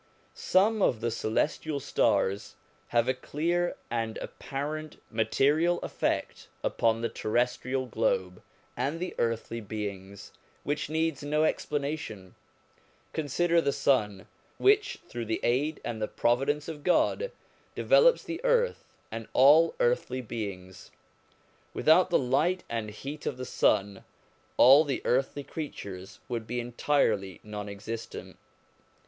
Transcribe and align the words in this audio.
Some 0.33 0.81
of 0.81 0.99
the 0.99 1.11
celestial 1.11 1.79
stars 1.79 2.55
have 2.87 3.07
a 3.07 3.13
clear 3.13 3.75
and 3.91 4.17
apparent 4.17 4.99
material 5.11 5.79
effect 5.81 6.47
upon 6.63 7.01
the 7.01 7.07
terrestrial 7.07 7.85
globe 7.85 8.41
and 8.75 8.99
the 8.99 9.13
earthly 9.19 9.61
beings, 9.61 10.31
which 10.63 10.89
needs 10.89 11.21
no 11.21 11.43
explanation. 11.43 12.33
Con 13.13 13.27
sider 13.27 13.61
the 13.61 13.71
sun, 13.71 14.25
which 14.57 14.97
through 15.07 15.25
the 15.25 15.39
aid 15.43 15.79
and 15.85 16.01
the 16.01 16.07
provi 16.07 16.45
dence 16.45 16.67
of 16.67 16.83
God 16.83 17.31
develops 17.75 18.23
the 18.23 18.41
earth 18.43 18.83
and 19.11 19.27
all 19.33 19.75
earthly 19.79 20.19
beings. 20.21 20.89
Without 21.75 22.09
the 22.09 22.17
light 22.17 22.63
and 22.67 22.89
heat 22.89 23.27
of 23.27 23.37
the 23.37 23.45
sun, 23.45 24.03
all 24.57 24.83
the 24.83 25.03
earthly 25.05 25.43
creatures 25.43 26.19
would 26.27 26.47
be 26.47 26.59
entirely 26.59 27.39
non 27.43 27.69
existent. 27.69 28.39